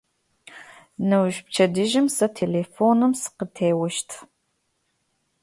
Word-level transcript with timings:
Неущ, 1.07 1.35
пчэдыжьым, 1.45 2.07
сэ 2.15 2.25
телефоным 2.37 3.11
сыкъытеощт. 3.21 4.09